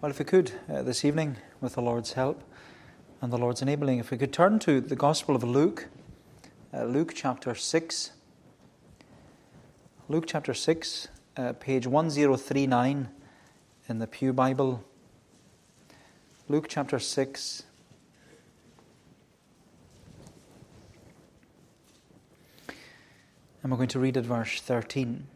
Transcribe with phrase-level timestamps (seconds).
[0.00, 2.40] Well, if we could uh, this evening, with the Lord's help
[3.20, 5.88] and the Lord's enabling, if we could turn to the Gospel of Luke,
[6.72, 8.12] uh, Luke chapter 6.
[10.08, 13.08] Luke chapter 6, uh, page 1039
[13.88, 14.84] in the Pew Bible.
[16.46, 17.64] Luke chapter 6.
[23.64, 25.26] And we're going to read at verse 13.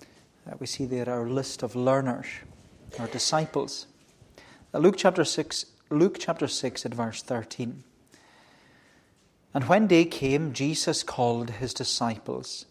[0.00, 2.24] Uh, we see there our list of learners,
[2.98, 3.88] our disciples.
[4.72, 7.82] Uh, Luke chapter 6, Luke chapter 6 at verse 13.
[9.52, 12.66] And when day came, Jesus called his disciples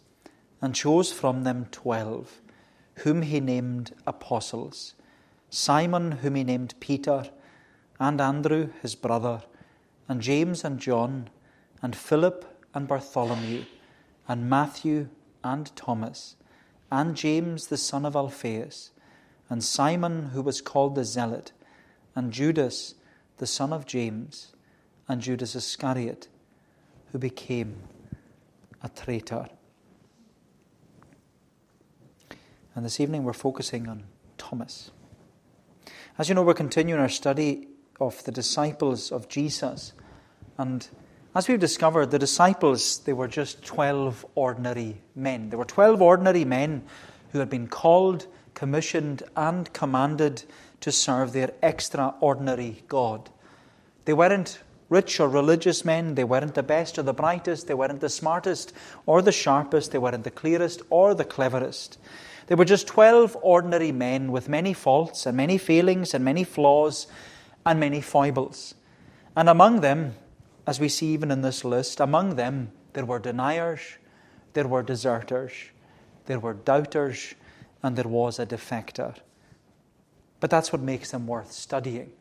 [0.62, 2.40] and chose from them twelve,
[3.00, 4.94] whom he named apostles
[5.50, 7.24] Simon, whom he named Peter,
[7.98, 9.42] and Andrew, his brother,
[10.08, 11.28] and James and John,
[11.82, 13.64] and Philip and Bartholomew,
[14.26, 15.08] and Matthew
[15.44, 16.36] and Thomas,
[16.90, 18.90] and James the son of Alphaeus,
[19.50, 21.52] and Simon, who was called the Zealot,
[22.14, 22.94] and Judas
[23.40, 24.52] the son of James,
[25.08, 26.28] and Judas Iscariot,
[27.10, 27.74] who became
[28.82, 29.48] a traitor.
[32.74, 34.04] And this evening we're focusing on
[34.36, 34.90] Thomas.
[36.18, 37.66] As you know, we're continuing our study
[37.98, 39.94] of the disciples of Jesus.
[40.58, 40.86] And
[41.34, 45.48] as we've discovered, the disciples, they were just 12 ordinary men.
[45.48, 46.84] They were 12 ordinary men
[47.32, 50.44] who had been called, commissioned, and commanded
[50.80, 53.30] to serve their extraordinary God.
[54.04, 56.16] They weren't rich or religious men.
[56.16, 57.68] They weren't the best or the brightest.
[57.68, 58.72] They weren't the smartest
[59.06, 59.92] or the sharpest.
[59.92, 61.98] They weren't the clearest or the cleverest.
[62.48, 67.06] They were just 12 ordinary men with many faults and many failings and many flaws
[67.64, 68.74] and many foibles.
[69.36, 70.16] And among them,
[70.66, 73.80] as we see even in this list, among them there were deniers,
[74.54, 75.52] there were deserters,
[76.26, 77.34] there were doubters,
[77.82, 79.16] and there was a defector.
[80.40, 82.12] But that's what makes them worth studying.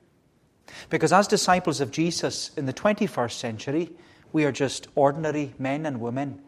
[0.89, 3.91] Because as disciples of Jesus in the 21st century,
[4.31, 6.41] we are just ordinary men and women,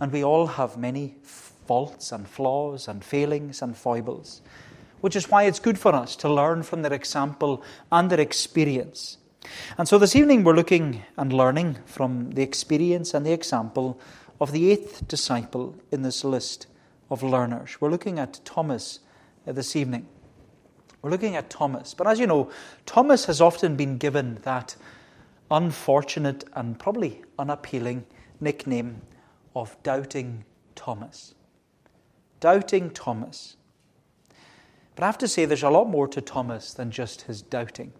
[0.00, 4.42] and we all have many faults and flaws and failings and foibles,
[5.00, 9.16] which is why it's good for us to learn from their example and their experience.
[9.78, 13.98] And so this evening we're looking and learning from the experience and the example
[14.40, 16.66] of the eighth disciple in this list
[17.10, 17.80] of learners.
[17.80, 19.00] We're looking at Thomas
[19.46, 20.06] uh, this evening.
[21.02, 21.94] We're looking at Thomas.
[21.94, 22.50] But as you know,
[22.86, 24.76] Thomas has often been given that
[25.50, 28.04] unfortunate and probably unappealing
[28.40, 29.02] nickname
[29.54, 31.34] of Doubting Thomas
[32.40, 33.56] doubting Thomas.
[34.94, 37.92] But I have to say, there's a lot more to Thomas than just his doubting.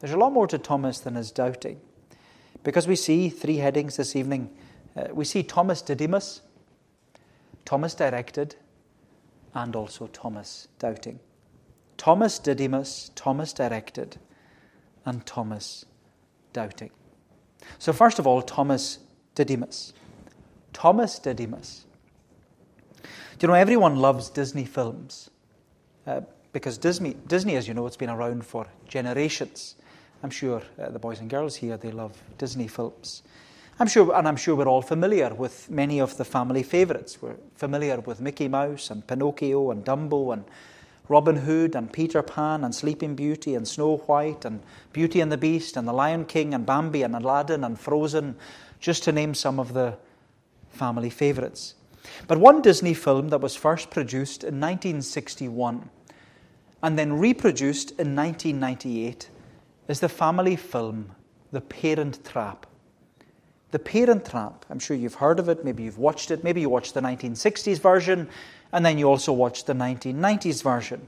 [0.00, 1.80] There's a lot more to Thomas than his doubting.
[2.64, 4.50] Because we see three headings this evening.
[4.96, 6.42] Uh, we see Thomas Didymus,
[7.64, 8.56] Thomas directed,
[9.54, 11.20] and also Thomas doubting.
[11.96, 14.16] Thomas Didymus, Thomas directed,
[15.04, 15.84] and Thomas
[16.52, 16.90] doubting.
[17.78, 18.98] So, first of all, Thomas
[19.34, 19.92] Didymus.
[20.72, 21.84] Thomas Didymus.
[23.38, 25.30] Do you know, everyone loves Disney films
[26.06, 29.76] uh, because Disney, Disney, as you know, it's been around for generations.
[30.22, 33.22] I'm sure uh, the boys and girls here, they love Disney films.
[33.80, 37.22] I'm sure, and I'm sure we're all familiar with many of the family favourites.
[37.22, 40.44] We're familiar with Mickey Mouse and Pinocchio and Dumbo and
[41.08, 44.62] Robin Hood and Peter Pan and Sleeping Beauty and Snow White and
[44.92, 48.36] Beauty and the Beast and The Lion King and Bambi and Aladdin and Frozen,
[48.78, 49.96] just to name some of the
[50.68, 51.74] family favourites.
[52.28, 55.88] But one Disney film that was first produced in 1961
[56.82, 59.30] and then reproduced in 1998
[59.88, 61.14] is the family film
[61.52, 62.66] The Parent Trap.
[63.72, 66.68] The Parent Trap, I'm sure you've heard of it, maybe you've watched it, maybe you
[66.68, 68.28] watched the 1960s version,
[68.70, 71.06] and then you also watched the 1990s version.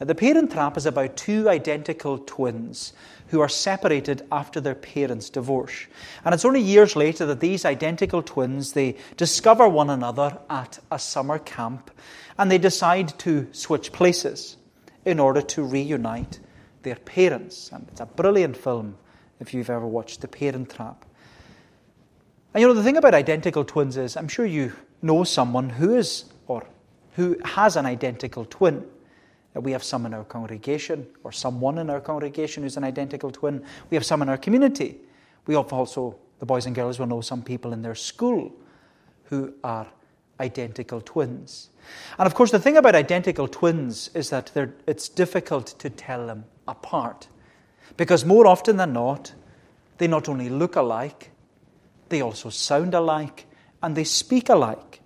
[0.00, 2.92] The Parent Trap is about two identical twins
[3.28, 5.86] who are separated after their parents' divorce.
[6.26, 10.98] And it's only years later that these identical twins they discover one another at a
[10.98, 11.90] summer camp
[12.36, 14.58] and they decide to switch places
[15.06, 16.38] in order to reunite
[16.82, 17.70] their parents.
[17.72, 18.98] And it's a brilliant film
[19.40, 21.06] if you've ever watched The Parent Trap.
[22.54, 24.72] And you know the thing about identical twins is I'm sure you
[25.02, 26.64] know someone who is or
[27.16, 28.86] who has an identical twin
[29.56, 33.30] uh, we have some in our congregation, or someone in our congregation who's an identical
[33.30, 33.64] twin.
[33.90, 34.96] We have some in our community.
[35.46, 38.52] We also, the boys and girls will know some people in their school
[39.24, 39.86] who are
[40.40, 41.70] identical twins.
[42.18, 44.50] And of course, the thing about identical twins is that
[44.86, 47.28] it's difficult to tell them apart.
[47.96, 49.32] Because more often than not,
[49.98, 51.30] they not only look alike,
[52.14, 53.44] they also sound alike,
[53.82, 55.00] and they speak alike.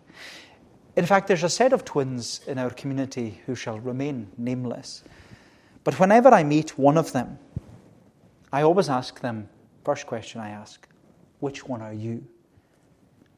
[0.94, 5.02] In fact, there's a set of twins in our community who shall remain nameless.
[5.84, 7.38] But whenever I meet one of them,
[8.52, 9.48] I always ask them,
[9.86, 10.86] first question I ask,
[11.40, 12.26] which one are you?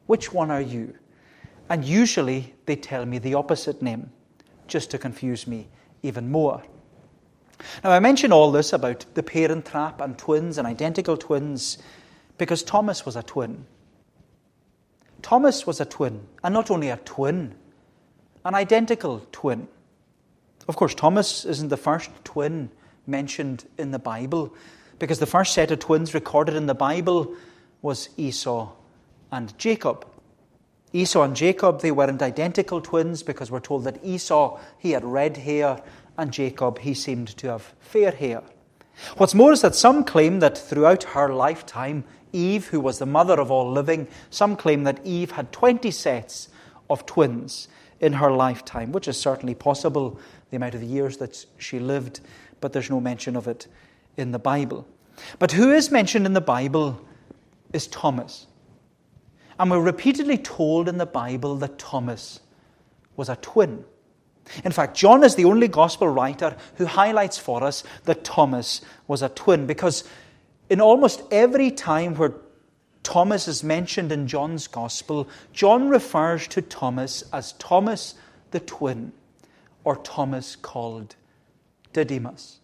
[0.05, 0.93] Which one are you?
[1.69, 4.11] And usually they tell me the opposite name,
[4.67, 5.69] just to confuse me
[6.03, 6.61] even more.
[7.85, 11.77] Now, I mention all this about the parent trap and twins and identical twins
[12.41, 13.67] because Thomas was a twin.
[15.21, 17.53] Thomas was a twin, and not only a twin,
[18.43, 19.67] an identical twin.
[20.67, 22.71] Of course, Thomas isn't the first twin
[23.05, 24.55] mentioned in the Bible,
[24.97, 27.35] because the first set of twins recorded in the Bible
[27.83, 28.71] was Esau
[29.31, 30.07] and Jacob.
[30.93, 35.37] Esau and Jacob, they weren't identical twins because we're told that Esau, he had red
[35.37, 35.79] hair,
[36.17, 38.41] and Jacob, he seemed to have fair hair.
[39.17, 42.03] What's more is that some claim that throughout her lifetime,
[42.33, 46.49] Eve, who was the mother of all living, some claim that Eve had 20 sets
[46.89, 47.67] of twins
[47.99, 50.19] in her lifetime, which is certainly possible,
[50.49, 52.19] the amount of years that she lived,
[52.59, 53.67] but there's no mention of it
[54.17, 54.87] in the Bible.
[55.39, 56.99] But who is mentioned in the Bible
[57.73, 58.47] is Thomas.
[59.59, 62.39] And we're repeatedly told in the Bible that Thomas
[63.15, 63.85] was a twin.
[64.63, 69.21] In fact, John is the only gospel writer who highlights for us that Thomas was
[69.21, 70.03] a twin because
[70.69, 72.33] in almost every time where
[73.03, 78.15] Thomas is mentioned in John's gospel, John refers to Thomas as Thomas
[78.51, 79.11] the twin
[79.83, 81.15] or Thomas called
[81.93, 82.59] Didymus.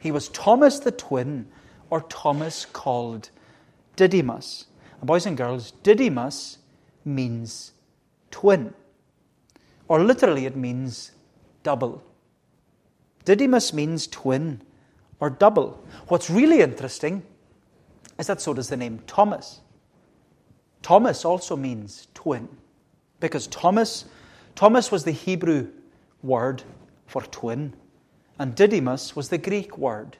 [0.00, 1.46] He was Thomas the twin
[1.90, 3.30] or Thomas called
[3.96, 4.66] Didymus.
[5.00, 6.58] And boys and girls, Didymus
[7.04, 7.72] means
[8.30, 8.74] twin,
[9.88, 11.12] or literally it means
[11.62, 12.02] double.
[13.24, 14.62] Didymus means twin
[15.20, 15.82] or double.
[16.08, 17.22] What's really interesting
[18.18, 19.60] is that so does the name Thomas.
[20.82, 22.48] Thomas also means twin
[23.20, 24.04] because Thomas
[24.54, 25.68] Thomas was the Hebrew
[26.22, 26.62] word
[27.06, 27.74] for twin
[28.38, 30.16] and Didymus was the Greek word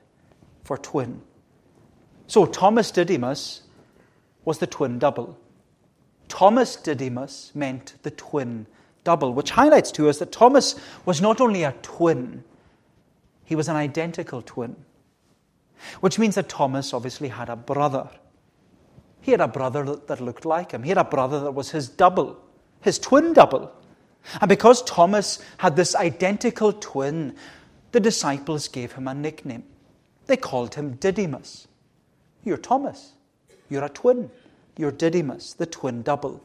[0.64, 1.20] for twin.
[2.26, 3.62] So Thomas Didymus
[4.44, 5.38] was the twin double.
[6.28, 8.66] Thomas Didymus meant the twin
[9.04, 10.74] double, which highlights to us that Thomas
[11.04, 12.42] was not only a twin,
[13.44, 14.76] he was an identical twin.
[16.00, 18.08] Which means that Thomas obviously had a brother.
[19.20, 20.82] He had a brother that looked like him.
[20.82, 22.38] He had a brother that was his double,
[22.80, 23.70] his twin double.
[24.40, 27.36] And because Thomas had this identical twin,
[27.92, 29.64] the disciples gave him a nickname.
[30.26, 31.68] They called him Didymus.
[32.44, 33.12] You're Thomas.
[33.68, 34.30] You're a twin.
[34.76, 36.42] You're Didymus, the twin double.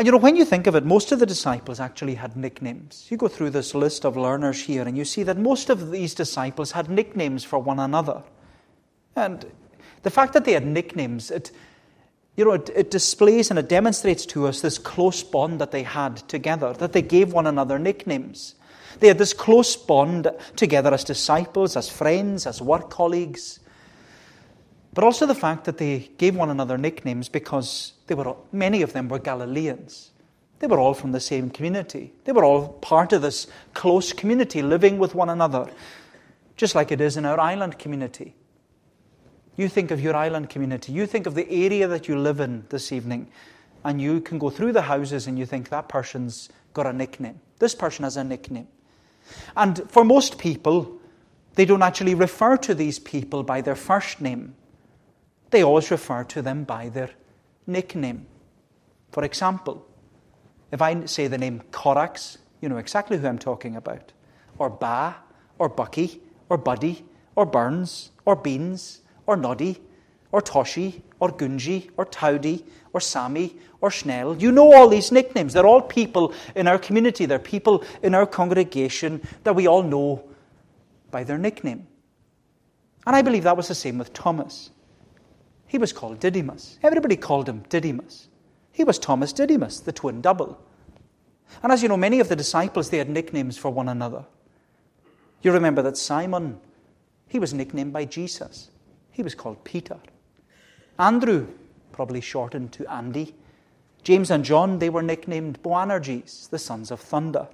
[0.00, 3.06] And you know, when you think of it, most of the disciples actually had nicknames.
[3.10, 6.14] You go through this list of learners here, and you see that most of these
[6.14, 8.22] disciples had nicknames for one another.
[9.14, 9.44] And
[10.02, 11.50] the fact that they had nicknames, it,
[12.34, 15.82] you know, it, it displays and it demonstrates to us this close bond that they
[15.82, 18.54] had together, that they gave one another nicknames.
[19.00, 23.60] They had this close bond together as disciples, as friends, as work colleagues
[24.92, 28.92] but also the fact that they gave one another nicknames because they were, many of
[28.92, 30.10] them were Galileans.
[30.58, 32.12] They were all from the same community.
[32.24, 35.70] They were all part of this close community, living with one another,
[36.56, 38.34] just like it is in our island community.
[39.54, 42.64] You think of your island community, you think of the area that you live in
[42.70, 43.30] this evening,
[43.84, 47.38] and you can go through the houses and you think that person's got a nickname.
[47.60, 48.66] This person has a nickname.
[49.56, 50.98] And for most people,
[51.54, 54.56] they don't actually refer to these people by their first name
[55.50, 57.10] they always refer to them by their
[57.66, 58.26] nickname.
[59.12, 59.86] For example,
[60.72, 64.12] if I say the name Corax, you know exactly who I'm talking about.
[64.58, 65.16] Or Ba,
[65.58, 69.80] or Bucky, or Buddy, or Burns, or Beans, or Noddy,
[70.32, 74.36] or Toshi, or Gunji, or Towdy, or Sammy, or Schnell.
[74.36, 75.52] You know all these nicknames.
[75.52, 77.26] They're all people in our community.
[77.26, 80.24] They're people in our congregation that we all know
[81.10, 81.86] by their nickname.
[83.06, 84.70] And I believe that was the same with Thomas.
[85.70, 86.80] He was called Didymus.
[86.82, 88.26] Everybody called him Didymus.
[88.72, 90.60] He was Thomas Didymus, the twin double.
[91.62, 94.24] And as you know, many of the disciples, they had nicknames for one another.
[95.42, 96.58] You remember that Simon,
[97.28, 98.70] he was nicknamed by Jesus.
[99.12, 99.98] He was called Peter.
[100.98, 101.46] Andrew,
[101.92, 103.36] probably shortened to Andy.
[104.02, 107.46] James and John, they were nicknamed Boanerges, the sons of thunder.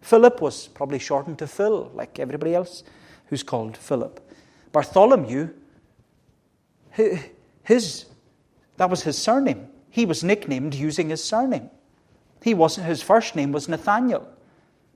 [0.00, 2.84] Philip was probably shortened to Phil, like everybody else
[3.26, 4.20] who's called Philip.
[4.70, 5.48] Bartholomew,
[7.68, 8.06] his,
[8.78, 9.68] that was his surname.
[9.90, 11.68] He was nicknamed using his surname.
[12.42, 14.26] He wasn't, his first name was Nathaniel,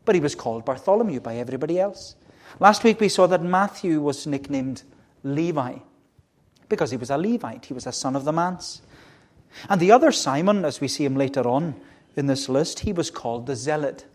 [0.06, 2.16] but he was called Bartholomew by everybody else.
[2.60, 4.84] Last week we saw that Matthew was nicknamed
[5.22, 5.74] Levi
[6.70, 8.80] because he was a Levite, he was a son of the manse.
[9.68, 11.74] And the other Simon, as we see him later on
[12.16, 14.06] in this list, he was called the Zealot.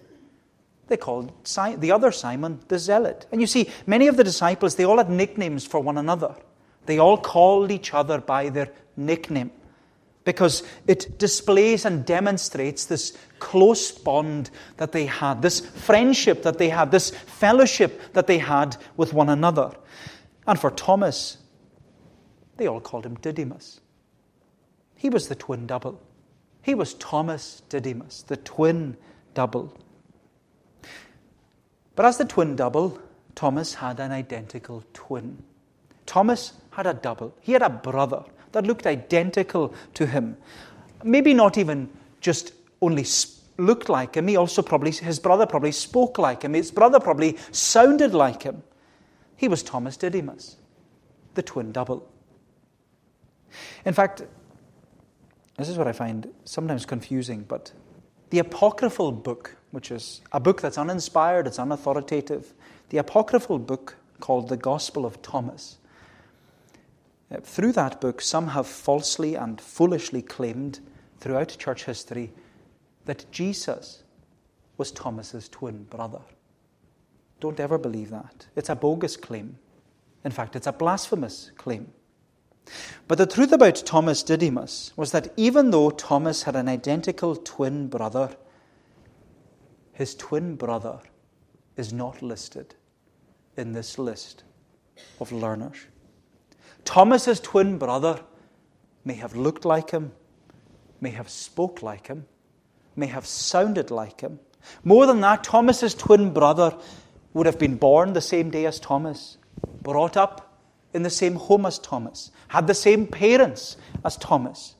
[0.87, 3.27] They called the other Simon the Zealot.
[3.31, 6.33] And you see, many of the disciples, they all had nicknames for one another.
[6.87, 9.51] They all called each other by their nickname
[10.23, 16.69] because it displays and demonstrates this close bond that they had, this friendship that they
[16.69, 19.71] had, this fellowship that they had with one another.
[20.45, 21.37] And for Thomas,
[22.57, 23.79] they all called him Didymus.
[24.95, 26.01] He was the twin double.
[26.61, 28.97] He was Thomas Didymus, the twin
[29.33, 29.77] double.
[31.95, 32.99] But as the twin double,
[33.35, 35.43] Thomas had an identical twin.
[36.05, 37.35] Thomas had a double.
[37.41, 40.37] He had a brother that looked identical to him.
[41.03, 41.89] Maybe not even
[42.21, 43.03] just only
[43.57, 47.35] looked like him, he also probably, his brother probably spoke like him, his brother probably
[47.51, 48.61] sounded like him.
[49.35, 50.57] He was Thomas Didymus,
[51.33, 52.07] the twin double.
[53.83, 54.21] In fact,
[55.57, 57.71] this is what I find sometimes confusing, but
[58.29, 62.53] the apocryphal book, which is a book that's uninspired, it's unauthoritative,
[62.89, 65.77] the apocryphal book called the Gospel of Thomas,
[67.29, 70.79] Uh, through that book, some have falsely and foolishly claimed
[71.19, 72.31] throughout church history
[73.05, 74.03] that Jesus
[74.77, 76.21] was Thomas's twin brother.
[77.39, 78.47] Don't ever believe that.
[78.55, 79.57] It's a bogus claim.
[80.23, 81.91] In fact, it's a blasphemous claim.
[83.07, 87.87] But the truth about Thomas Didymus was that even though Thomas had an identical twin
[87.87, 88.35] brother,
[89.93, 90.99] his twin brother
[91.77, 92.75] is not listed
[93.55, 94.43] in this list
[95.19, 95.77] of learners.
[96.87, 98.21] Thomas's twin brother
[99.03, 100.13] may have looked like him,
[101.01, 102.25] may have spoke like him,
[102.95, 104.39] may have sounded like him.
[104.85, 106.77] More than that, Thomas's twin brother
[107.33, 109.37] would have been born the same day as Thomas,
[109.81, 110.61] brought up
[110.93, 113.75] in the same home as Thomas, had the same parents
[114.05, 114.75] as Thomas.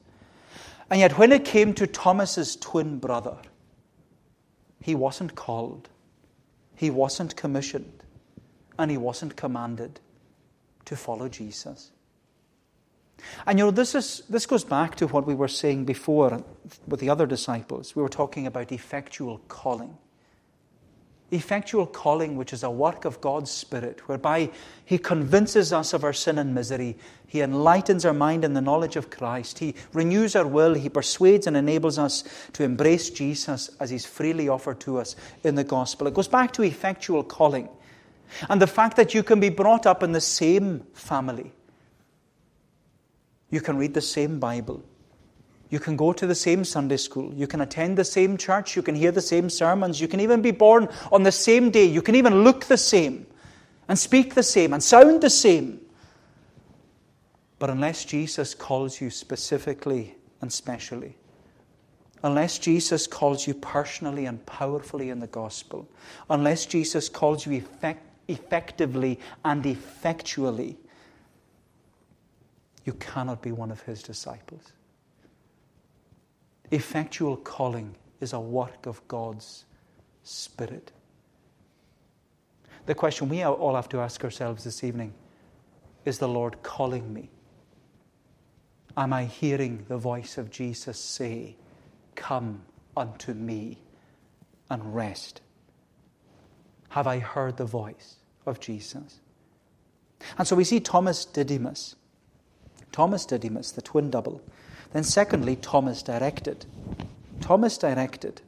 [0.89, 3.35] And yet, when it came to Thomas's twin brother,
[4.81, 5.89] he wasn't called,
[6.73, 8.01] he wasn't commissioned,
[8.79, 9.99] and he wasn't commanded
[10.85, 11.91] to follow Jesus.
[13.45, 16.43] And you know, this, is, this goes back to what we were saying before
[16.87, 17.95] with the other disciples.
[17.95, 19.97] We were talking about effectual calling.
[21.29, 24.49] Effectual calling, which is a work of God's Spirit, whereby
[24.85, 26.95] He convinces us of our sin and misery.
[27.27, 29.59] He enlightens our mind in the knowledge of Christ.
[29.59, 30.73] He renews our will.
[30.73, 35.55] He persuades and enables us to embrace Jesus as He's freely offered to us in
[35.55, 36.07] the gospel.
[36.07, 37.67] It goes back to effectual calling
[38.49, 41.51] and the fact that you can be brought up in the same family
[43.49, 44.83] you can read the same Bible.
[45.69, 47.33] You can go to the same Sunday school.
[47.33, 48.75] You can attend the same church.
[48.75, 49.99] You can hear the same sermons.
[49.99, 51.83] You can even be born on the same day.
[51.85, 53.25] You can even look the same
[53.87, 55.81] and speak the same and sound the same.
[57.59, 61.17] But unless Jesus calls you specifically and specially,
[62.23, 65.89] unless Jesus calls you personally and powerfully in the gospel,
[66.29, 70.77] unless Jesus calls you effect- effectively and effectually,
[72.87, 74.71] you cannot be one of his disciples.
[76.71, 79.65] Effectual calling is a work of God's
[80.23, 80.93] Spirit.
[82.85, 85.13] The question we all have to ask ourselves this evening
[86.05, 87.29] is the Lord calling me?
[88.95, 91.57] Am I hearing the voice of Jesus say,
[92.15, 92.61] Come
[92.95, 93.79] unto me
[94.71, 95.41] and rest?
[96.89, 98.15] Have I heard the voice
[98.45, 99.19] of Jesus?
[100.37, 101.95] And so we see Thomas Didymus
[102.91, 104.41] Thomas Didymus, the twin double.
[104.93, 106.65] Then, secondly, Thomas directed.
[107.41, 108.41] Thomas directed.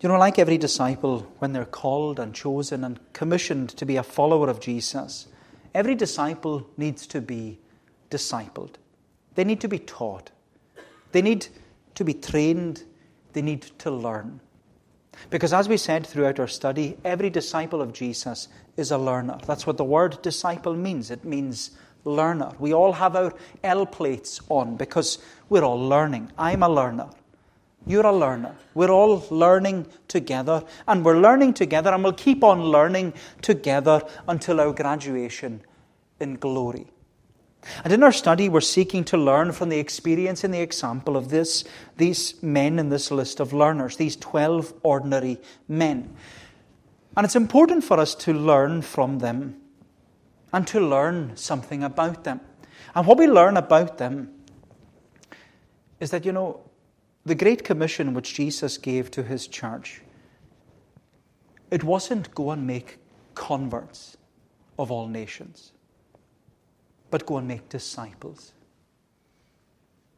[0.00, 4.02] You know, like every disciple, when they're called and chosen and commissioned to be a
[4.02, 5.28] follower of Jesus,
[5.74, 7.58] every disciple needs to be
[8.10, 8.74] discipled.
[9.34, 10.30] They need to be taught.
[11.12, 11.46] They need
[11.94, 12.84] to be trained.
[13.32, 14.40] They need to learn.
[15.30, 19.38] Because as we said throughout our study, every disciple of Jesus is a learner.
[19.46, 21.10] That's what the word disciple means.
[21.10, 21.70] It means
[22.04, 22.52] learner.
[22.58, 25.18] We all have our L plates on because
[25.48, 26.30] we're all learning.
[26.38, 27.08] I'm a learner.
[27.86, 28.54] You're a learner.
[28.72, 34.60] We're all learning together, and we're learning together, and we'll keep on learning together until
[34.60, 35.60] our graduation
[36.18, 36.86] in glory.
[37.82, 41.30] And in our study, we're seeking to learn from the experience and the example of
[41.30, 41.64] this,
[41.96, 46.14] these men in this list of learners, these 12 ordinary men.
[47.16, 49.60] And it's important for us to learn from them
[50.54, 52.40] and to learn something about them.
[52.94, 54.32] And what we learn about them
[55.98, 56.60] is that, you know,
[57.26, 60.00] the Great Commission which Jesus gave to his church,
[61.72, 62.98] it wasn't go and make
[63.34, 64.16] converts
[64.78, 65.72] of all nations,
[67.10, 68.52] but go and make disciples.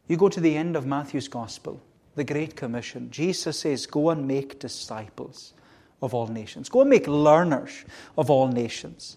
[0.06, 1.80] You go to the end of Matthew's Gospel,
[2.14, 5.54] the Great Commission, Jesus says, Go and make disciples
[6.02, 6.68] of all nations.
[6.68, 7.86] Go and make learners
[8.18, 9.16] of all nations.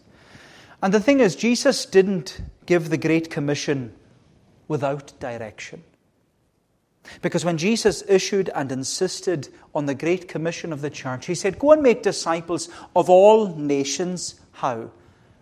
[0.82, 3.94] And the thing is, Jesus didn't give the Great Commission
[4.68, 5.84] without direction.
[7.22, 11.60] Because when Jesus issued and insisted on the Great Commission of the church, he said,
[11.60, 14.40] Go and make disciples of all nations.
[14.54, 14.92] How?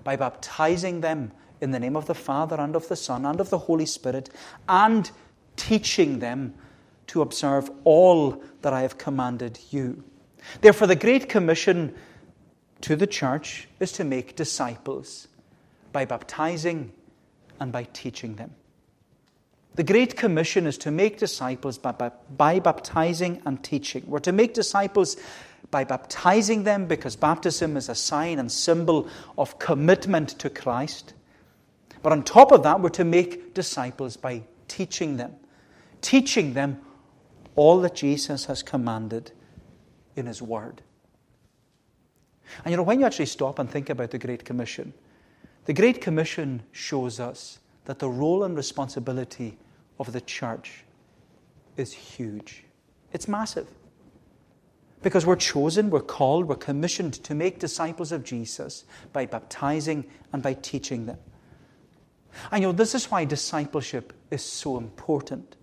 [0.04, 3.50] By baptizing them in the name of the Father and of the Son and of
[3.50, 4.30] the Holy Spirit,
[4.70, 5.12] and
[5.56, 6.54] teaching them
[7.08, 10.04] to observe all that I have commanded you.
[10.62, 11.96] Therefore, the Great Commission
[12.82, 15.28] to the church is to make disciples
[15.92, 16.92] by baptizing
[17.60, 18.54] and by teaching them.
[19.76, 24.04] The Great Commission is to make disciples by, by, by, baptizing and teaching.
[24.08, 25.18] We're to make disciples
[25.70, 29.08] by baptizing them because baptism is a sign and symbol
[29.38, 31.14] of commitment to Christ.
[32.02, 35.36] But on top of that, we're to make disciples by teaching them,
[36.02, 36.82] teaching them
[37.56, 39.32] all that Jesus has commanded
[40.16, 40.82] in His Word.
[42.64, 44.94] And you know, when you actually stop and think about the Great Commission,
[45.66, 49.58] the Great Commission shows us that the role and responsibility
[50.00, 50.84] of the church
[51.76, 52.64] is huge.
[53.12, 53.68] It's massive.
[55.02, 60.42] Because we're chosen, we're called, we're commissioned to make disciples of Jesus by baptizing and
[60.42, 61.20] by teaching them.
[62.52, 65.57] And you know, this is why discipleship is so important.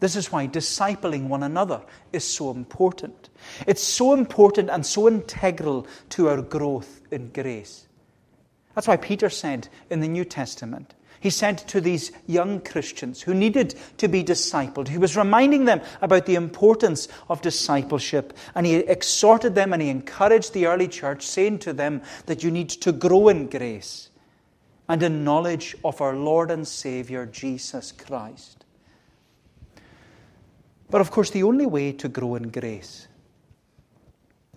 [0.00, 3.28] This is why discipling one another is so important.
[3.66, 7.86] It's so important and so integral to our growth in grace.
[8.74, 13.34] That's why Peter said in the New Testament, he said to these young Christians who
[13.34, 18.76] needed to be discipled, he was reminding them about the importance of discipleship, and he
[18.76, 22.92] exhorted them and he encouraged the early church, saying to them that you need to
[22.92, 24.08] grow in grace
[24.88, 28.64] and in knowledge of our Lord and Savior, Jesus Christ.
[30.90, 33.06] But of course, the only way to grow in grace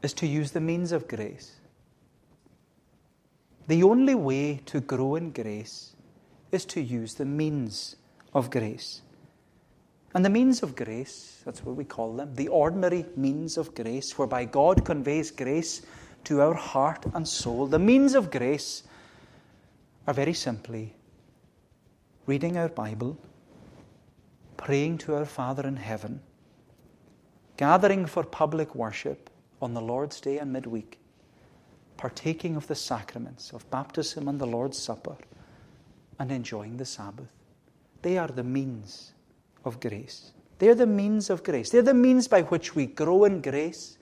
[0.01, 1.59] is to use the means of grace.
[3.67, 5.95] The only way to grow in grace
[6.51, 7.95] is to use the means
[8.33, 9.01] of grace.
[10.15, 14.17] And the means of grace, that's what we call them, the ordinary means of grace,
[14.17, 15.83] whereby God conveys grace
[16.25, 17.67] to our heart and soul.
[17.67, 18.83] The means of grace
[20.07, 20.93] are very simply
[22.25, 23.17] reading our Bible
[24.63, 26.21] praying to our Father in heaven,
[27.57, 29.29] gathering for public worship
[29.61, 30.99] on the Lord's Day and midweek,
[31.97, 35.15] partaking of the sacraments of baptism and the Lord's Supper,
[36.19, 37.31] and enjoying the Sabbath.
[38.01, 39.13] They are the means
[39.63, 40.31] of grace.
[40.59, 41.69] They're the means of grace.
[41.69, 43.97] They're the means by which we grow in grace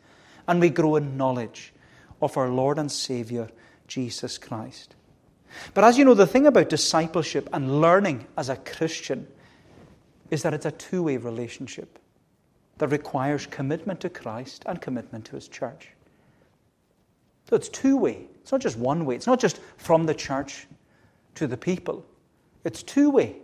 [0.47, 1.73] and we grow in knowledge
[2.21, 3.49] of our Lord and Savior,
[3.87, 4.95] Jesus Christ.
[5.73, 9.27] But as you know, the thing about discipleship and learning as a Christian
[10.29, 11.99] is that it's a two way relationship
[12.81, 15.89] that requires commitment to Christ and commitment to His church.
[17.47, 18.25] So it's two way.
[18.41, 19.13] It's not just one way.
[19.13, 20.65] It's not just from the church
[21.35, 22.03] to the people.
[22.63, 23.35] It's two way.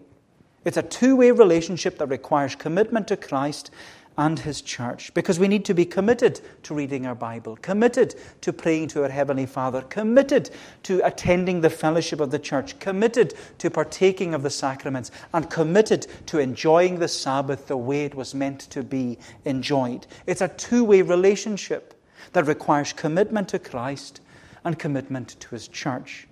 [0.65, 3.69] It's a two way relationship that requires commitment to Christ
[4.17, 8.51] and His church because we need to be committed to reading our Bible, committed to
[8.51, 10.49] praying to our Heavenly Father, committed
[10.83, 16.07] to attending the fellowship of the church, committed to partaking of the sacraments, and committed
[16.25, 20.07] to enjoying the Sabbath the way it was meant to be enjoyed.
[20.25, 21.93] It's a two way relationship
[22.33, 24.21] that requires commitment to Christ
[24.65, 26.27] and commitment to His church.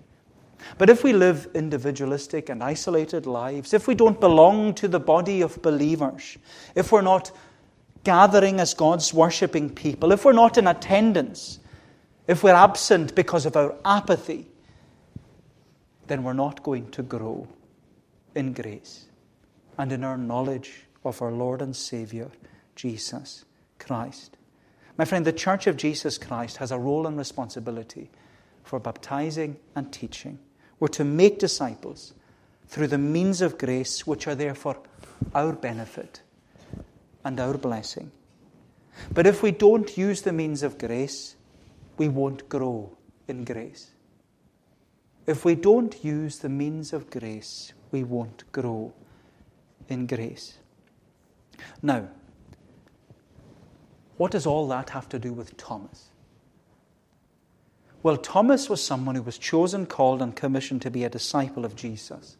[0.78, 5.41] But if we live individualistic and isolated lives, if we don't belong to the body
[5.41, 6.38] of believers,
[6.74, 7.32] if we're not
[8.05, 11.59] gathering as God's worshipping people, if we're not in attendance,
[12.27, 14.47] if we're absent because of our apathy,
[16.07, 17.47] then we're not going to grow
[18.35, 19.05] in grace
[19.77, 22.29] and in our knowledge of our Lord and Savior,
[22.75, 23.43] Jesus
[23.79, 24.37] Christ.
[24.97, 28.09] My friend, the Church of Jesus Christ has a role and responsibility
[28.63, 30.39] for baptizing and teaching.
[30.79, 32.13] We're to make disciples
[32.67, 34.77] through the means of grace which are there for
[35.33, 36.21] our benefit
[37.25, 38.11] and our blessing.
[39.11, 41.35] But if we don't use the means of grace,
[41.97, 42.95] we won't grow
[43.27, 43.91] in grace.
[45.27, 48.93] If we don't use the means of grace, we won't grow
[49.89, 50.59] in grace.
[51.81, 52.07] Now,
[54.17, 56.09] what does all that have to do with Thomas?
[58.03, 61.75] Well, Thomas was someone who was chosen, called, and commissioned to be a disciple of
[61.75, 62.38] Jesus.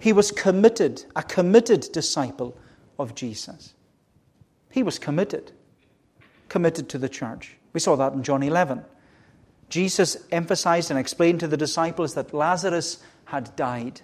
[0.00, 2.58] He was committed, a committed disciple
[2.98, 3.74] of Jesus.
[4.70, 5.52] He was committed,
[6.48, 7.56] committed to the church.
[7.72, 8.84] We saw that in John 11.
[9.68, 14.00] Jesus emphasized and explained to the disciples that Lazarus had died,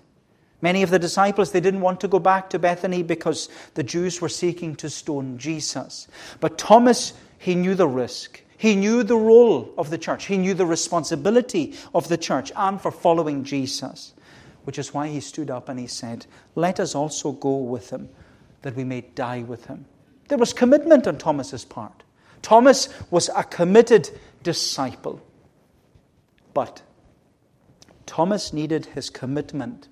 [0.62, 4.20] Many of the disciples, they didn't want to go back to Bethany because the Jews
[4.20, 6.06] were seeking to stone Jesus.
[6.38, 8.40] But Thomas, he knew the risk.
[8.56, 10.26] He knew the role of the church.
[10.26, 14.14] He knew the responsibility of the church and for following Jesus,
[14.62, 18.08] which is why he stood up and he said, Let us also go with him,
[18.62, 19.86] that we may die with him.
[20.28, 22.02] There was commitment on Thomas's part.
[22.40, 24.10] Thomas was a committed
[24.42, 25.20] disciple.
[26.54, 26.82] But
[28.06, 29.88] Thomas needed his commitment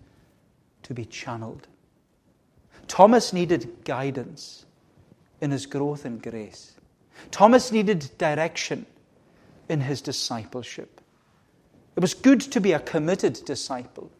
[0.82, 1.68] to be channeled.
[2.88, 4.66] Thomas needed guidance
[5.40, 6.72] in his growth in grace.
[7.30, 8.86] Thomas needed direction
[9.68, 11.00] in his discipleship.
[11.96, 14.10] It was good to be a committed disciple,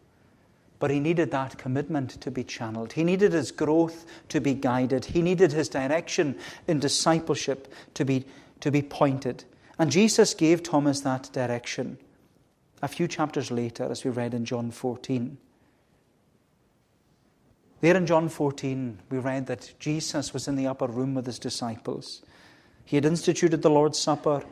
[0.81, 2.93] but he needed that commitment to be channeled.
[2.93, 5.05] He needed his growth to be guided.
[5.05, 6.35] He needed his direction
[6.67, 8.25] in discipleship to be,
[8.61, 9.45] to be pointed.
[9.77, 11.99] And Jesus gave Thomas that direction
[12.81, 15.37] a few chapters later, as we read in John 14.
[17.81, 21.37] There in John 14, we read that Jesus was in the upper room with his
[21.37, 22.23] disciples.
[22.85, 24.43] He had instituted the Lord's Supper.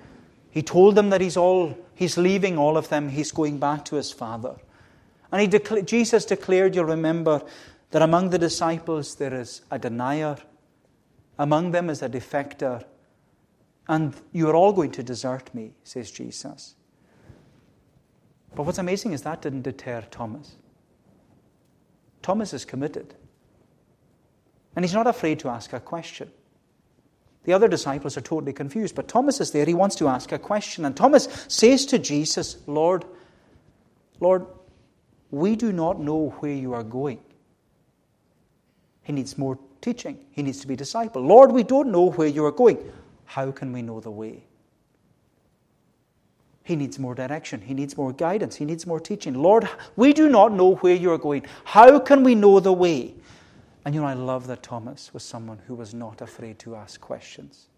[0.52, 3.96] He told them that he's, all, he's leaving all of them, he's going back to
[3.96, 4.58] his Father.
[5.32, 7.42] And he Jesus declared, you'll remember,
[7.92, 10.38] that among the disciples there is a denier,
[11.38, 12.84] among them is a defector,
[13.88, 16.76] and you are all going to desert me, says Jesus.
[18.56, 20.56] But what's amazing is that didn't deter Thomas.
[22.22, 23.16] Thomas is committed.
[24.76, 26.32] And he's not afraid to ask a question.
[27.46, 29.66] The other disciples are totally confused, but Thomas is there.
[29.66, 30.86] He wants to ask a question.
[30.86, 33.06] And Thomas says to Jesus, Lord,
[34.20, 34.46] Lord,
[35.32, 37.20] we do not know where you are going.
[39.04, 40.26] He needs more teaching.
[40.32, 41.22] He needs to be disciple.
[41.22, 42.78] Lord, we don't know where you are going.
[43.26, 44.44] How can we know the way?
[46.64, 47.62] He needs more direction.
[47.62, 48.56] He needs more guidance.
[48.56, 49.34] He needs more teaching.
[49.34, 51.46] Lord, we do not know where you are going.
[51.64, 53.16] How can we know the way?
[53.86, 57.02] And you know, I love that Thomas was someone who was not afraid to ask
[57.02, 57.70] questions.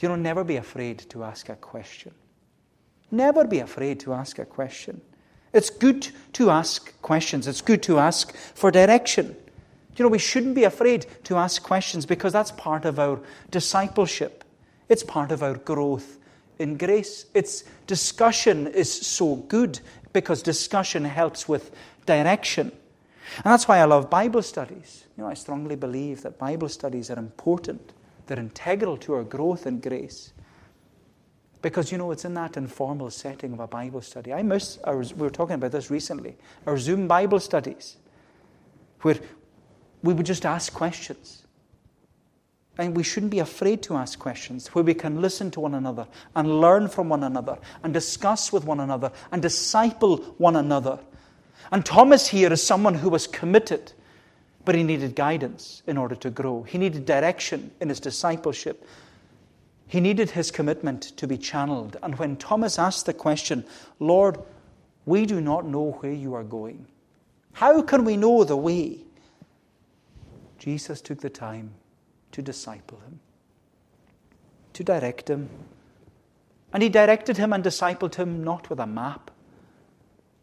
[0.00, 2.12] You know, never be afraid to ask a question.
[3.10, 5.00] Never be afraid to ask a question.
[5.52, 9.36] It's good to ask questions, it's good to ask for direction.
[9.96, 14.44] You know, we shouldn't be afraid to ask questions because that's part of our discipleship,
[14.88, 16.18] it's part of our growth
[16.58, 17.26] in grace.
[17.34, 19.80] It's discussion is so good
[20.12, 21.72] because discussion helps with
[22.06, 22.72] direction.
[23.36, 25.04] And that's why I love Bible studies.
[25.16, 27.92] You know, I strongly believe that Bible studies are important.
[28.26, 30.32] They're integral to our growth in grace.
[31.62, 34.32] Because, you know, it's in that informal setting of a Bible study.
[34.32, 37.96] I miss, our, we were talking about this recently, our Zoom Bible studies,
[39.02, 39.16] where
[40.02, 41.46] we would just ask questions.
[42.78, 46.06] And we shouldn't be afraid to ask questions where we can listen to one another
[46.34, 50.98] and learn from one another and discuss with one another and disciple one another.
[51.70, 53.92] And Thomas here is someone who was committed,
[54.64, 56.62] but he needed guidance in order to grow.
[56.62, 58.84] He needed direction in his discipleship.
[59.86, 61.96] He needed his commitment to be channeled.
[62.02, 63.64] And when Thomas asked the question,
[63.98, 64.38] Lord,
[65.04, 66.86] we do not know where you are going,
[67.52, 69.00] how can we know the way?
[70.58, 71.74] Jesus took the time
[72.30, 73.20] to disciple him,
[74.72, 75.50] to direct him.
[76.72, 79.30] And he directed him and discipled him not with a map,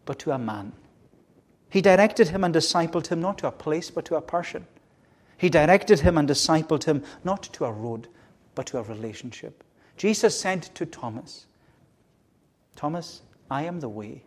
[0.06, 0.73] but to a man.
[1.69, 4.67] He directed him and discipled him not to a place, but to a person.
[5.38, 8.08] He directed him and discipled him not to a road,
[8.60, 9.63] but to a relationship.
[9.95, 11.45] Jesus said to Thomas,
[12.76, 14.26] Thomas, I am the way,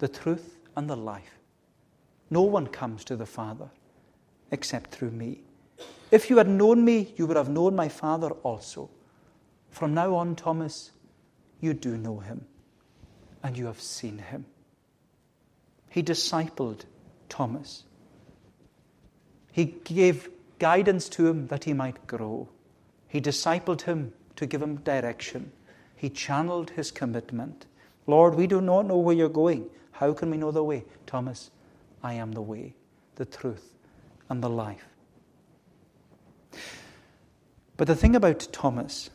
[0.00, 1.38] the truth, and the life.
[2.28, 3.68] No one comes to the Father
[4.50, 5.44] except through me.
[6.10, 8.90] If you had known me, you would have known my Father also.
[9.70, 10.90] From now on, Thomas,
[11.60, 12.46] you do know him,
[13.44, 14.44] and you have seen him.
[15.88, 16.80] He discipled
[17.28, 17.84] Thomas.
[19.52, 22.48] He gave guidance to him that he might grow.
[23.08, 25.52] He discipled him to give him direction.
[25.96, 27.66] He channeled his commitment.
[28.06, 29.68] Lord, we do not know where you're going.
[29.92, 30.84] How can we know the way?
[31.06, 31.50] Thomas,
[32.02, 32.74] I am the way,
[33.16, 33.74] the truth,
[34.28, 34.86] and the life.
[37.76, 39.10] But the thing about Thomas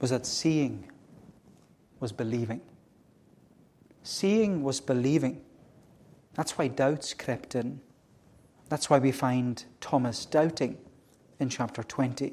[0.00, 0.90] was that seeing
[2.00, 2.60] was believing.
[4.02, 5.42] Seeing was believing.
[6.34, 7.80] That's why doubts crept in.
[8.68, 10.78] That's why we find Thomas doubting
[11.38, 12.32] in chapter 20.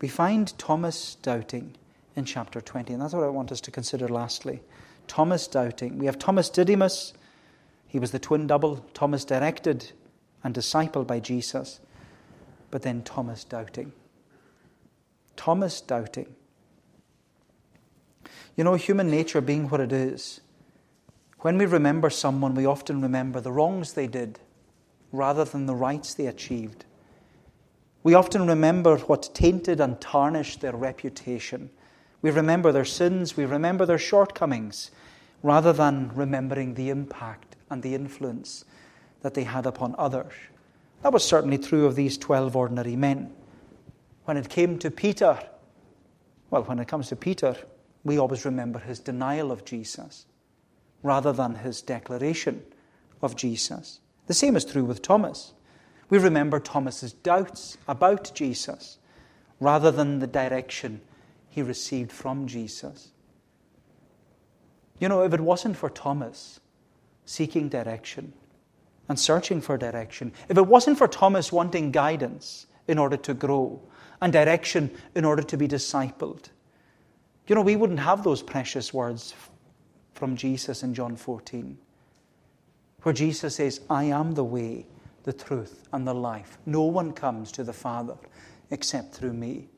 [0.00, 1.76] We find Thomas doubting
[2.16, 4.60] in chapter 20, and that's what I want us to consider lastly.
[5.06, 5.98] Thomas doubting.
[5.98, 7.12] We have Thomas Didymus.
[7.86, 9.92] He was the twin double, Thomas directed
[10.42, 11.80] and discipled by Jesus
[12.74, 13.92] but then Thomas doubting.
[15.36, 16.34] Thomas doubting.
[18.56, 20.40] You know, human nature being what it is,
[21.38, 24.40] When we remember someone, we often remember the wrongs they did
[25.12, 26.84] rather than the rights they achieved.
[28.04, 31.70] We often remember what tainted and tarnished their reputation.
[32.20, 34.90] We remember their sins, we remember their shortcomings,
[35.42, 38.66] rather than remembering the impact and the influence
[39.22, 40.34] that they had upon others.
[41.02, 43.32] That was certainly true of these 12 ordinary men.
[44.26, 45.38] When it came to Peter,
[46.50, 47.56] well, when it comes to Peter,
[48.04, 50.26] we always remember his denial of Jesus
[51.02, 52.62] rather than his declaration
[53.22, 54.00] of Jesus.
[54.26, 55.54] The same is true with Thomas.
[56.14, 58.98] We remember Thomas's doubts about Jesus
[59.58, 61.00] rather than the direction
[61.48, 63.08] he received from Jesus.
[65.00, 66.60] You know, if it wasn't for Thomas
[67.24, 68.32] seeking direction
[69.08, 73.82] and searching for direction, if it wasn't for Thomas wanting guidance in order to grow
[74.22, 76.44] and direction in order to be discipled,
[77.48, 79.34] you know, we wouldn't have those precious words
[80.12, 81.76] from Jesus in John 14,
[83.02, 84.86] where Jesus says, I am the way,
[85.24, 86.58] the truth, and the life.
[86.66, 88.16] No one comes to the Father
[88.70, 89.68] except through me.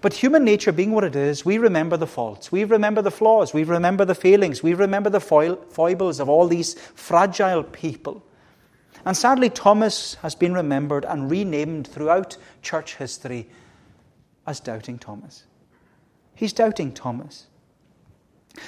[0.00, 3.54] But human nature being what it is, we remember the faults, we remember the flaws,
[3.54, 8.22] we remember the failings, we remember the foibles of all these fragile people.
[9.04, 13.48] And sadly, Thomas has been remembered and renamed throughout church history
[14.46, 15.44] as Doubting Thomas.
[16.34, 17.46] He's doubting Thomas.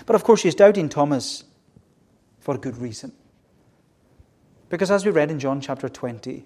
[0.07, 1.44] But of course, he's doubting Thomas
[2.38, 3.12] for a good reason.
[4.71, 6.45] Because as we read in John chapter 20,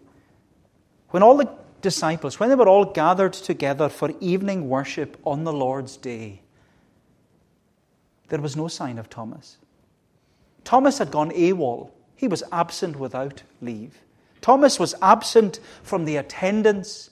[1.10, 1.48] when all the
[1.82, 6.40] disciples, when they were all gathered together for evening worship on the Lord's day,
[8.28, 9.58] there was no sign of Thomas.
[10.64, 11.90] Thomas had gone AWOL.
[12.16, 13.98] He was absent without leave.
[14.40, 17.10] Thomas was absent from the attendance.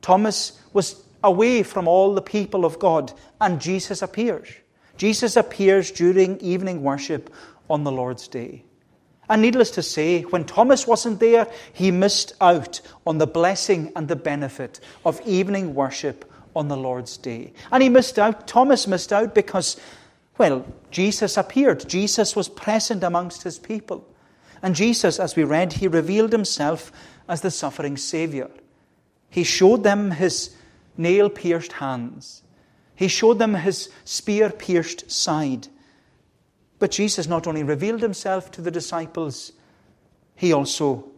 [0.00, 4.48] Thomas was away from all the people of God, and Jesus appears.
[4.96, 7.32] Jesus appears during evening worship
[7.68, 8.64] on the Lord's day.
[9.32, 14.06] And needless to say, when Thomas wasn't there, he missed out on the blessing and
[14.06, 17.54] the benefit of evening worship on the Lord's day.
[17.70, 19.80] And he missed out, Thomas missed out because,
[20.36, 21.88] well, Jesus appeared.
[21.88, 24.06] Jesus was present amongst his people.
[24.60, 26.92] And Jesus, as we read, he revealed himself
[27.26, 28.50] as the suffering Savior.
[29.30, 30.54] He showed them his
[30.98, 32.42] nail pierced hands.
[32.94, 35.68] He showed them his spear pierced side.
[36.82, 39.52] But Jesus not only revealed himself to the disciples,
[40.34, 41.12] he also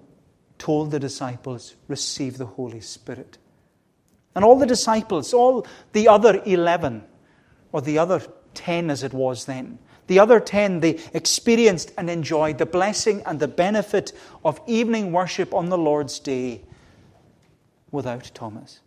[0.58, 3.38] told the disciples, Receive the Holy Spirit.
[4.34, 7.02] And all the disciples, all the other 11,
[7.72, 8.20] or the other
[8.52, 13.40] 10 as it was then, the other 10, they experienced and enjoyed the blessing and
[13.40, 14.12] the benefit
[14.44, 16.60] of evening worship on the Lord's day
[17.90, 18.80] without Thomas.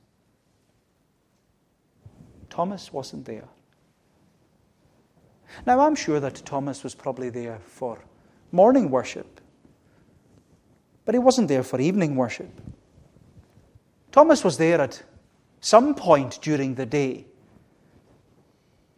[2.51, 3.47] Thomas wasn't there.
[5.65, 7.99] Now, I'm sure that Thomas was probably there for
[8.51, 9.41] morning worship,
[11.05, 12.49] but he wasn't there for evening worship.
[14.11, 15.03] Thomas was there at
[15.61, 17.25] some point during the day.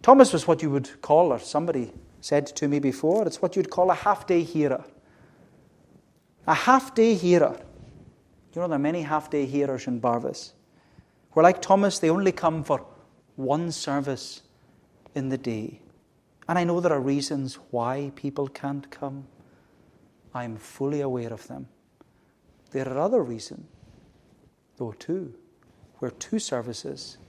[0.02, 3.70] Thomas was what you would call, or somebody said to me before, it's what you'd
[3.70, 4.84] call a half day hearer.
[6.48, 7.60] A half day hearer.
[8.54, 10.54] You know, there are many half day hearers in Barvas.
[11.32, 12.86] Who are like Thomas, they only come for
[13.36, 14.42] one service
[15.16, 15.82] in the day.
[16.50, 19.28] And I know there are reasons why people can't come.
[20.34, 21.68] I am fully aware of them.
[22.72, 23.68] There are other reasons,
[24.78, 25.36] though, too,
[26.00, 27.20] where two services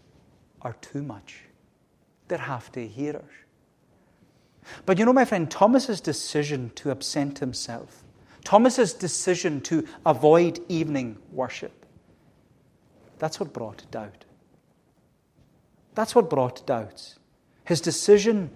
[0.63, 1.43] are too much.
[2.29, 3.31] They're half day hearers.
[4.87, 8.03] But you know, my friend, Thomas's decision to absent himself,
[8.45, 11.85] Thomas's decision to avoid evening worship,
[13.19, 14.25] that's what brought doubt.
[15.95, 17.19] That's what brought doubts.
[17.65, 18.51] His decision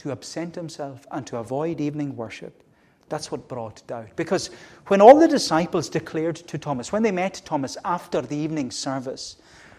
[0.00, 2.62] to absent himself and to avoid evening worship.
[3.10, 4.16] That's what brought doubt.
[4.16, 4.48] Because
[4.86, 9.36] when all the disciples declared to Thomas, when they met Thomas after the evening service,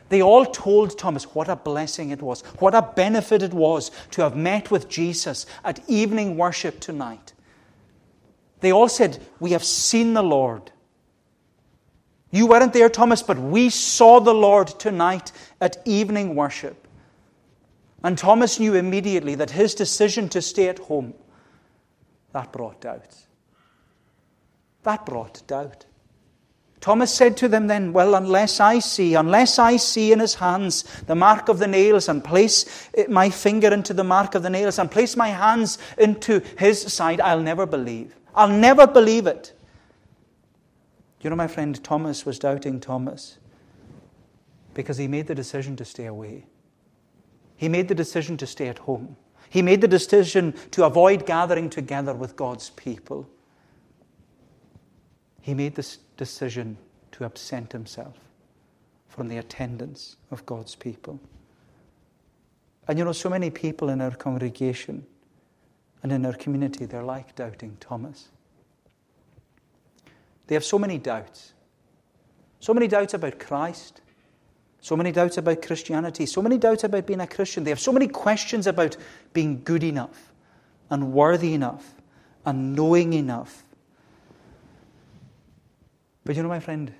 [0.10, 4.22] they all told Thomas what a blessing it was, what a benefit it was to
[4.22, 7.34] have met with Jesus at evening worship tonight.
[8.60, 10.72] They all said, We have seen the Lord.
[12.30, 16.81] You weren't there, Thomas, but we saw the Lord tonight at evening worship.
[18.04, 21.14] And Thomas knew immediately that his decision to stay at home,
[22.34, 23.16] that brought doubt.
[24.84, 25.86] That brought doubt.
[26.80, 30.84] Thomas said to them then, Well, unless I see, unless I see in his hands
[31.06, 34.80] the mark of the nails, and place my finger into the mark of the nails,
[34.80, 38.16] and place my hands into his side, I'll never believe.
[38.34, 39.54] I'll never believe it.
[41.22, 43.38] You know, my friend Thomas was doubting Thomas
[44.74, 46.46] because he made the decision to stay away.
[47.62, 49.16] He made the decision to stay at home.
[49.48, 53.30] He made the decision to avoid gathering together with God's people.
[55.42, 56.76] He made this decision
[57.12, 58.16] to absent himself
[59.10, 61.20] from the attendance of God's people.
[62.88, 65.06] And you know, so many people in our congregation
[66.02, 68.30] and in our community, they're like doubting Thomas.
[70.48, 71.54] They have so many doubts.
[72.60, 74.01] So many doubts about Christ.
[74.82, 76.26] So many doubts about Christianity.
[76.26, 77.64] So many doubts about being a Christian.
[77.64, 78.98] They have so many questions about
[79.32, 80.34] being good enough
[80.90, 81.94] and worthy enough
[82.46, 83.64] and knowing enough.
[86.26, 86.94] But you know, my friend,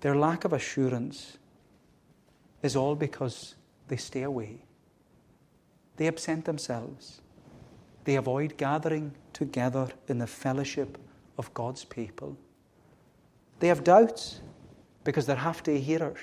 [0.00, 1.36] their lack of assurance
[2.62, 3.54] is all because
[3.88, 4.64] they stay away.
[5.96, 7.20] They absent themselves.
[8.04, 10.96] They avoid gathering together in the fellowship
[11.36, 12.38] of God's people.
[13.58, 14.40] They have doubts
[15.04, 16.18] because they're half day hearers.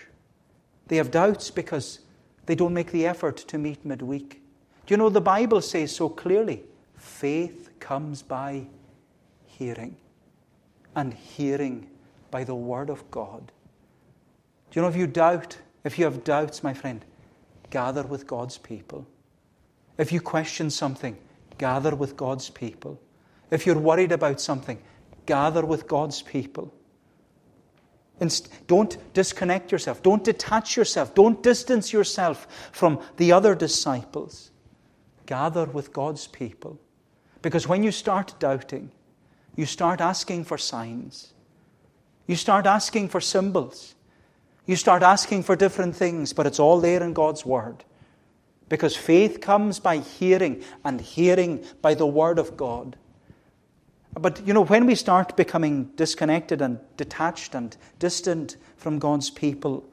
[0.88, 2.00] They have doubts because
[2.46, 4.42] they don't make the effort to meet midweek.
[4.86, 6.63] Do you know the Bible says so clearly
[6.96, 8.68] faith comes by
[9.46, 9.98] hearing,
[10.96, 11.90] and hearing
[12.32, 13.52] by the Word of God.
[14.72, 17.04] Do you know if you doubt, if you have doubts, my friend,
[17.70, 19.08] gather with God's people.
[19.98, 21.18] If you question something,
[21.58, 23.00] gather with God's people.
[23.50, 24.82] If you're worried about something,
[25.26, 26.74] gather with God's people.
[28.67, 30.01] Don't disconnect yourself.
[30.01, 31.13] Don't detach yourself.
[31.13, 34.51] Don't distance yourself from the other disciples.
[35.25, 36.80] Gather with God's people.
[37.41, 38.91] Because when you start doubting,
[39.56, 41.34] you start asking for signs.
[42.25, 43.95] You start asking for symbols.
[44.65, 47.84] You start asking for different things, but it's all there in God's Word.
[48.69, 52.97] Because faith comes by hearing, and hearing by the Word of God.
[54.19, 59.86] But, you know, when we start becoming disconnected and detached and distant from God's people,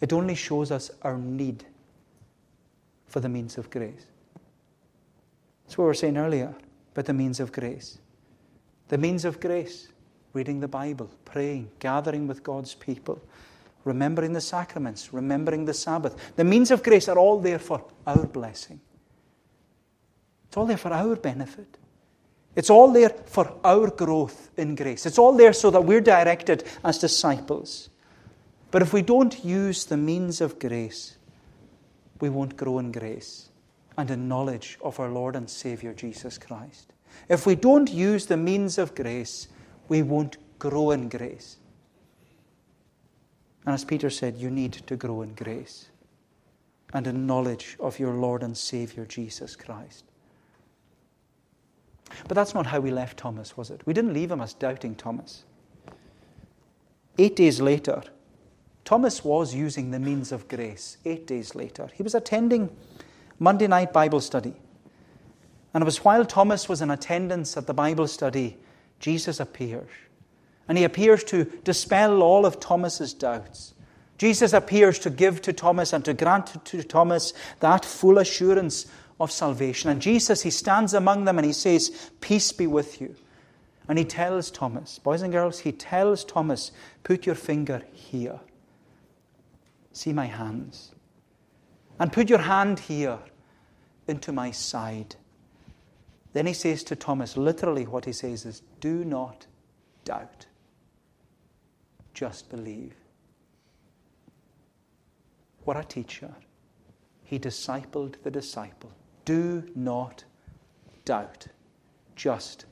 [0.00, 1.64] it only shows us our need
[3.06, 4.06] for the means of grace.
[5.64, 6.54] That's what we were saying earlier
[6.92, 7.98] about the means of grace.
[8.88, 9.88] The means of grace
[10.32, 13.20] reading the Bible, praying, gathering with God's people,
[13.84, 16.36] remembering the sacraments, remembering the Sabbath.
[16.36, 18.80] The means of grace are all there for our blessing,
[20.48, 21.78] it's all there for our benefit.
[22.56, 25.04] It's all there for our growth in grace.
[25.04, 27.90] It's all there so that we're directed as disciples.
[28.70, 31.18] But if we don't use the means of grace,
[32.20, 33.50] we won't grow in grace
[33.98, 36.92] and in knowledge of our Lord and Savior Jesus Christ.
[37.28, 39.48] If we don't use the means of grace,
[39.88, 41.58] we won't grow in grace.
[43.66, 45.88] And as Peter said, you need to grow in grace
[46.94, 50.04] and in knowledge of your Lord and Savior Jesus Christ.
[52.28, 53.82] But that's not how we left Thomas, was it?
[53.86, 55.44] We didn't leave him as doubting Thomas.
[57.18, 58.02] Eight days later,
[58.84, 60.98] Thomas was using the means of grace.
[61.04, 62.74] Eight days later, he was attending
[63.38, 64.54] Monday night Bible study.
[65.74, 68.56] And it was while Thomas was in attendance at the Bible study,
[69.00, 69.90] Jesus appears.
[70.68, 73.74] And he appears to dispel all of Thomas's doubts.
[74.18, 78.86] Jesus appears to give to Thomas and to grant to Thomas that full assurance
[79.18, 79.90] of salvation.
[79.90, 83.14] And Jesus, he stands among them and he says, Peace be with you.
[83.88, 86.72] And he tells Thomas, boys and girls, he tells Thomas,
[87.04, 88.40] Put your finger here.
[89.92, 90.92] See my hands.
[91.98, 93.18] And put your hand here
[94.06, 95.16] into my side.
[96.32, 99.46] Then he says to Thomas, literally what he says is, Do not
[100.04, 100.46] doubt,
[102.12, 102.94] just believe.
[105.64, 106.34] What a teacher.
[107.24, 108.92] He discipled the disciple.
[109.26, 110.24] Do not
[111.04, 111.48] doubt,
[112.14, 112.64] just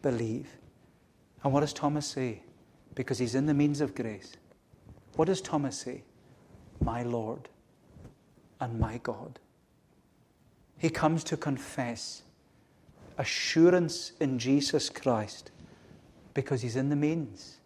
[0.00, 0.48] believe.
[1.44, 2.42] And what does Thomas say?
[2.94, 4.32] Because he's in the means of grace.
[5.16, 6.02] What does Thomas say?
[6.80, 7.48] My Lord
[8.60, 9.38] and my God.
[10.78, 12.22] He comes to confess
[13.18, 15.50] assurance in Jesus Christ
[16.34, 17.58] because he's in the means.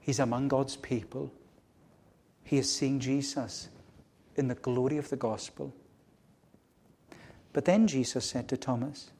[0.00, 1.30] He's among God's people.
[2.42, 3.68] He is seeing Jesus
[4.36, 5.74] in the glory of the gospel.
[7.52, 9.10] But then Jesus said to Thomas,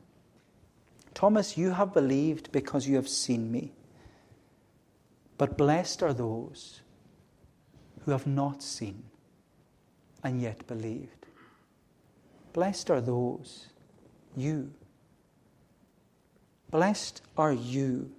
[1.15, 3.73] Thomas, you have believed because you have seen me.
[5.37, 6.81] But blessed are those
[8.05, 9.05] who have not seen
[10.23, 11.27] and yet believed.
[12.53, 13.67] Blessed are those,
[14.37, 14.73] you.
[16.71, 18.11] Blessed are you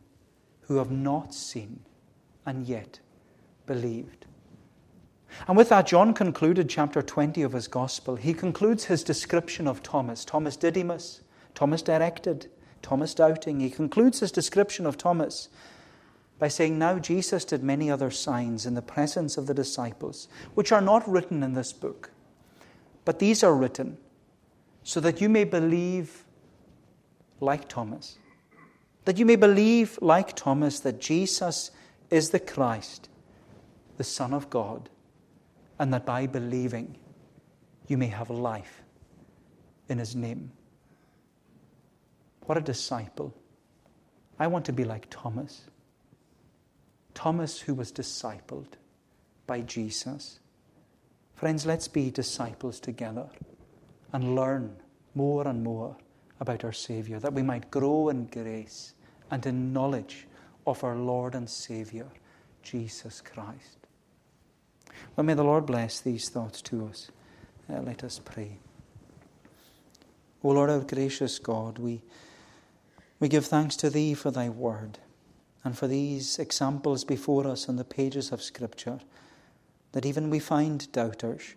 [0.62, 1.82] who have not seen
[2.46, 3.00] and yet
[3.66, 4.26] believed.
[5.48, 8.16] And with that, John concluded chapter 20 of his gospel.
[8.16, 11.22] He concludes his description of Thomas Thomas Didymus,
[11.56, 12.48] Thomas directed,
[12.82, 13.60] Thomas doubting.
[13.60, 15.50] He concludes his description of Thomas
[16.40, 20.72] by saying, Now Jesus did many other signs in the presence of the disciples, which
[20.72, 22.12] are not written in this book,
[23.06, 23.98] but these are written
[24.84, 26.24] so that you may believe
[27.40, 28.18] like Thomas.
[29.06, 31.72] That you may believe like Thomas that Jesus
[32.10, 33.10] is the Christ,
[33.98, 34.90] the Son of God,
[35.80, 36.98] and that by believing
[37.88, 38.84] you may have life
[39.88, 40.52] in his name.
[42.46, 43.34] What a disciple.
[44.38, 45.62] I want to be like Thomas.
[47.14, 48.78] Thomas, who was discipled
[49.48, 50.40] by Jesus.
[51.36, 53.28] Friends, let's be disciples together
[54.14, 54.76] and learn
[55.16, 55.98] more and more
[56.40, 58.94] about our Saviour, that we might grow in grace
[59.32, 60.28] and in knowledge
[60.66, 62.08] of our Lord and Saviour,
[62.64, 63.79] Jesus Christ.
[65.16, 67.10] Well, may the Lord bless these thoughts to us.
[67.70, 68.60] Uh, let us pray.
[70.44, 72.02] O Lord, our gracious God, we,
[73.20, 75.00] we give thanks to Thee for Thy word
[75.64, 79.00] and for these examples before us on the pages of Scripture,
[79.92, 81.56] that even we find doubters,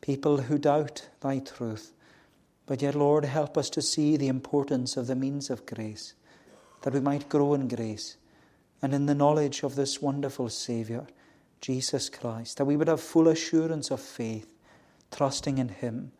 [0.00, 1.92] people who doubt Thy truth.
[2.66, 6.14] But yet, Lord, help us to see the importance of the means of grace,
[6.82, 8.16] that we might grow in grace
[8.82, 11.06] and in the knowledge of this wonderful Saviour,
[11.60, 14.48] Jesus Christ, that we would have full assurance of faith,
[15.10, 16.12] trusting in Him,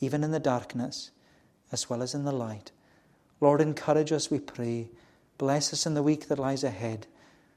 [0.00, 1.10] even in the darkness
[1.72, 2.70] as well as in the light.
[3.40, 4.88] Lord, encourage us, we pray.
[5.38, 7.06] Bless us in the week that lies ahead.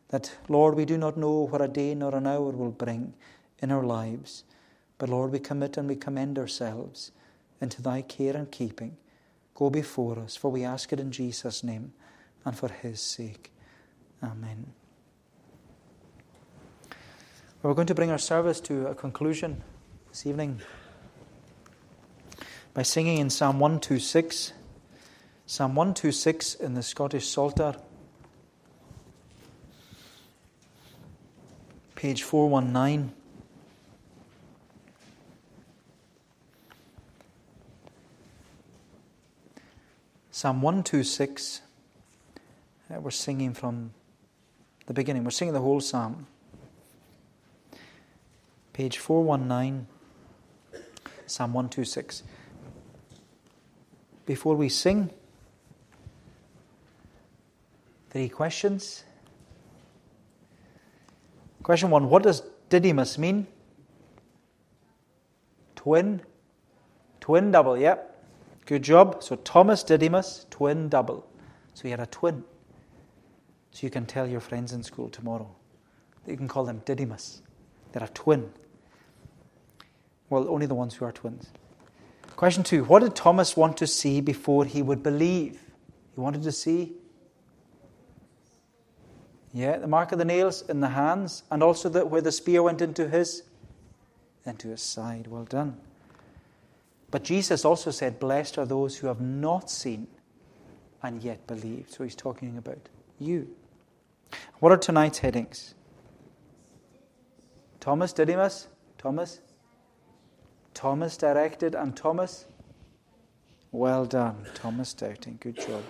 [0.09, 3.13] That, Lord, we do not know what a day nor an hour will bring
[3.59, 4.43] in our lives.
[4.97, 7.11] But, Lord, we commit and we commend ourselves
[7.61, 8.97] into thy care and keeping.
[9.53, 11.93] Go before us, for we ask it in Jesus' name
[12.43, 13.51] and for his sake.
[14.23, 14.73] Amen.
[17.63, 19.63] We're going to bring our service to a conclusion
[20.09, 20.61] this evening
[22.75, 24.53] by singing in Psalm 126.
[25.47, 27.75] Psalm 126 in the Scottish Psalter,
[31.95, 33.11] page 419.
[40.29, 41.61] Psalm 126,
[42.93, 43.93] uh, we're singing from
[44.85, 45.23] the beginning.
[45.23, 46.27] We're singing the whole psalm.
[48.78, 49.88] Page 419,
[51.25, 52.21] Psalm 126.
[54.28, 55.09] Before we sing,
[58.11, 59.03] three questions.
[61.63, 63.47] Question one What does Didymus mean?
[65.75, 66.21] Twin?
[67.19, 68.23] Twin double, yep.
[68.67, 69.23] Good job.
[69.23, 71.28] So Thomas Didymus, twin double.
[71.73, 72.43] So he had a twin.
[73.71, 75.49] So you can tell your friends in school tomorrow
[76.25, 77.41] that you can call them Didymus.
[77.91, 78.51] They're a twin.
[80.30, 81.49] Well, only the ones who are twins.
[82.36, 85.61] Question two What did Thomas want to see before he would believe?
[86.13, 86.93] He wanted to see,
[89.53, 92.63] yeah, the mark of the nails in the hands, and also the, where the spear
[92.63, 93.43] went into his,
[94.45, 95.28] into his side.
[95.28, 95.78] Well done.
[97.09, 100.07] But Jesus also said, Blessed are those who have not seen
[101.01, 101.91] and yet believed.
[101.91, 103.47] So he's talking about you.
[104.59, 105.73] What are tonight's headings?
[107.80, 108.67] Thomas Didymus?
[108.97, 109.39] Thomas?
[110.78, 112.45] Thomas directed and Thomas?
[113.71, 115.39] Well done, Thomas doubting.
[115.41, 115.84] Good job.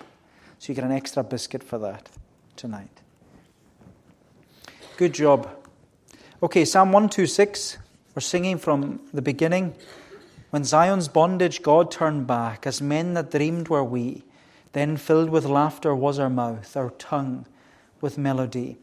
[0.59, 2.09] So you get an extra biscuit for that
[2.55, 3.01] tonight.
[4.95, 5.49] Good job.
[6.41, 7.77] Okay, Psalm 126.
[8.15, 9.75] We're singing from the beginning.
[10.51, 14.23] When Zion's bondage God turned back, as men that dreamed were we,
[14.71, 17.45] then filled with laughter was our mouth, our tongue
[17.99, 18.77] with melody.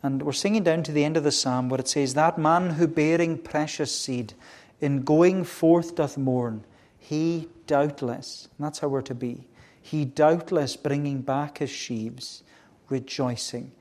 [0.00, 2.70] And we're singing down to the end of the psalm where it says, That man
[2.70, 4.34] who bearing precious seed
[4.80, 6.64] in going forth doth mourn,
[6.98, 9.46] he doubtless, that's how we're to be,
[9.80, 12.42] he doubtless bringing back his sheaves,
[12.88, 13.72] rejoicing,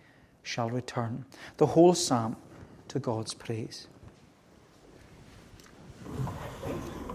[0.43, 1.25] shall return.
[1.57, 2.35] The whole psalm
[2.87, 3.87] to God's praise.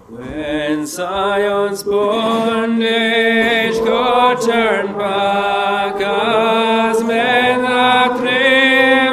[0.09, 9.04] When Zion's bondage God turned back, as men that dreamed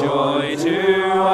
[0.00, 1.33] joy to